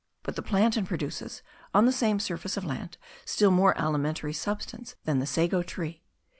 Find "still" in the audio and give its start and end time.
3.23-3.51